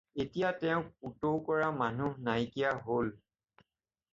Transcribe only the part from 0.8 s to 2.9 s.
পুতৌ কৰা মানুহ নাইকিয়া